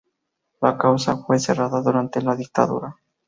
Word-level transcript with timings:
La 0.61 0.79
causa 0.79 1.15
fue 1.17 1.37
cerrada 1.37 1.79
durante 1.79 2.23
la 2.23 2.35
dictadura. 2.35 2.97